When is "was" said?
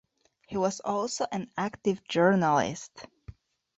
0.57-0.79